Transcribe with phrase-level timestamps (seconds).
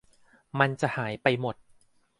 [0.59, 1.55] มันจะหายไปหมด